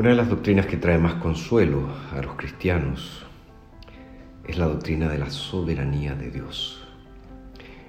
[0.00, 3.26] Una de las doctrinas que trae más consuelo a los cristianos
[4.48, 6.82] es la doctrina de la soberanía de Dios.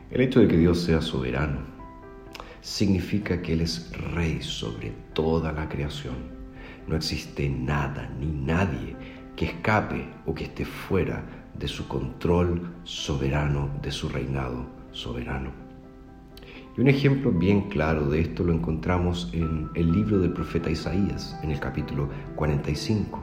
[0.10, 1.60] El hecho de que Dios sea soberano
[2.60, 6.16] significa que Él es rey sobre toda la creación.
[6.86, 8.98] No existe nada ni nadie
[9.38, 11.24] que escape o que esté fuera
[11.58, 15.61] de su control soberano, de su reinado soberano.
[16.78, 21.38] Y un ejemplo bien claro de esto lo encontramos en el libro del profeta Isaías,
[21.44, 23.20] en el capítulo 45,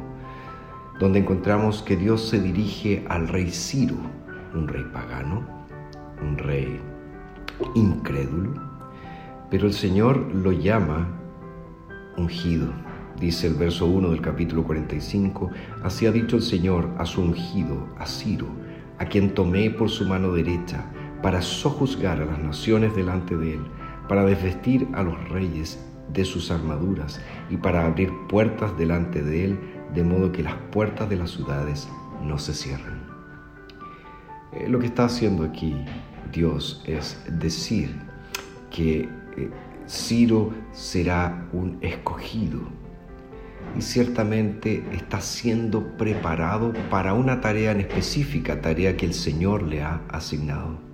[1.01, 3.97] donde encontramos que Dios se dirige al rey Ciro,
[4.53, 5.47] un rey pagano,
[6.21, 6.79] un rey
[7.75, 8.53] incrédulo,
[9.51, 11.09] pero el Señor lo llama
[12.19, 12.71] ungido.
[13.19, 15.51] Dice el verso 1 del capítulo 45,
[15.83, 18.47] así ha dicho el Señor a su ungido, a Ciro,
[18.99, 20.85] a quien tomé por su mano derecha
[21.23, 23.61] para sojuzgar a las naciones delante de él,
[24.09, 29.61] para desvestir a los reyes de sus armaduras y para abrir puertas delante de él,
[29.95, 31.89] de modo que las puertas de las ciudades
[32.23, 33.01] no se cierren.
[34.53, 35.75] Eh, lo que está haciendo aquí
[36.33, 37.95] Dios es decir
[38.71, 39.51] que eh,
[39.89, 42.61] Ciro será un escogido
[43.77, 49.83] y ciertamente está siendo preparado para una tarea en específica, tarea que el Señor le
[49.83, 50.88] ha asignado.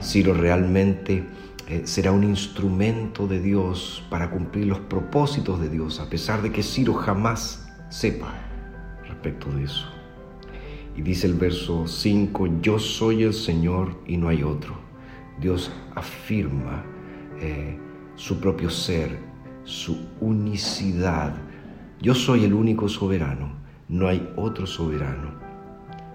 [0.00, 1.24] Ciro realmente
[1.66, 6.52] eh, será un instrumento de Dios para cumplir los propósitos de Dios, a pesar de
[6.52, 8.32] que Ciro jamás sepa
[9.06, 9.86] respecto de eso.
[10.96, 14.76] Y dice el verso 5, yo soy el Señor y no hay otro.
[15.40, 16.84] Dios afirma
[17.40, 17.76] eh,
[18.14, 19.18] su propio ser,
[19.64, 21.36] su unicidad.
[22.00, 23.52] Yo soy el único soberano,
[23.88, 25.34] no hay otro soberano.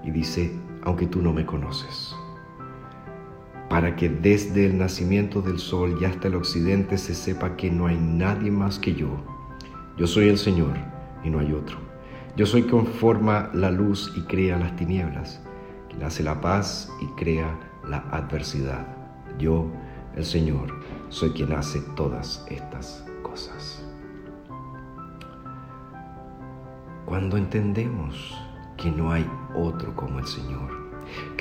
[0.03, 0.51] Y dice,
[0.83, 2.15] aunque tú no me conoces
[3.73, 7.87] para que desde el nacimiento del sol y hasta el occidente se sepa que no
[7.87, 9.07] hay nadie más que yo.
[9.97, 10.75] Yo soy el Señor
[11.23, 11.77] y no hay otro.
[12.37, 15.41] Yo soy quien forma la luz y crea las tinieblas,
[15.89, 17.59] quien hace la paz y crea
[17.89, 18.85] la adversidad.
[19.39, 19.71] Yo,
[20.15, 20.71] el Señor,
[21.09, 23.83] soy quien hace todas estas cosas.
[27.07, 28.39] Cuando entendemos
[28.77, 30.52] que no hay otro como el Señor,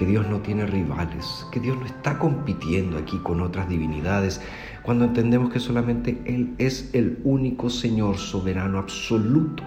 [0.03, 4.41] que Dios no tiene rivales, que Dios no está compitiendo aquí con otras divinidades,
[4.83, 9.63] cuando entendemos que solamente Él es el único Señor soberano absoluto,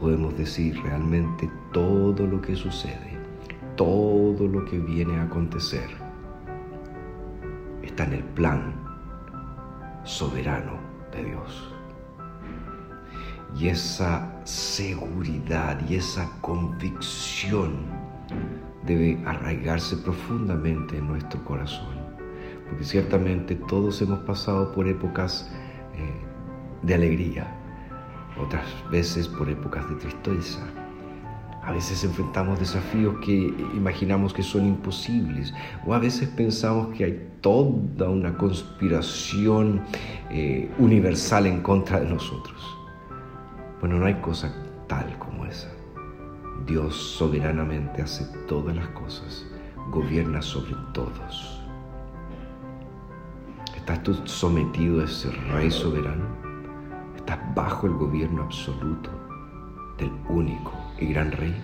[0.00, 3.18] podemos decir realmente todo lo que sucede,
[3.76, 5.90] todo lo que viene a acontecer,
[7.82, 8.72] está en el plan
[10.04, 10.78] soberano
[11.12, 11.74] de Dios.
[13.58, 17.99] Y esa seguridad y esa convicción
[18.90, 21.94] debe arraigarse profundamente en nuestro corazón,
[22.68, 25.48] porque ciertamente todos hemos pasado por épocas
[25.94, 27.46] eh, de alegría,
[28.40, 30.60] otras veces por épocas de tristeza.
[31.62, 35.54] A veces enfrentamos desafíos que imaginamos que son imposibles
[35.86, 39.82] o a veces pensamos que hay toda una conspiración
[40.30, 42.60] eh, universal en contra de nosotros.
[43.80, 44.52] Bueno, no hay cosa
[44.88, 45.79] tal como esa.
[46.66, 49.46] Dios soberanamente hace todas las cosas,
[49.90, 51.60] gobierna sobre todos.
[53.74, 56.26] ¿Estás tú sometido a ese rey soberano?
[57.16, 59.10] ¿Estás bajo el gobierno absoluto
[59.98, 61.54] del único y gran rey?